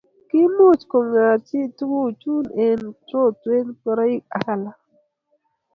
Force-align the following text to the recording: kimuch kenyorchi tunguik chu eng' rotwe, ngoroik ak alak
kimuch 0.29 0.81
kenyorchi 0.91 1.59
tunguik 1.77 2.13
chu 2.21 2.35
eng' 2.65 2.91
rotwe, 3.11 3.55
ngoroik 3.67 4.23
ak 4.37 4.45
alak 4.53 4.77